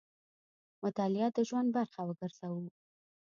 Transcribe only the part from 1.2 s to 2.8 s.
د ژوند برخه وګرځوو.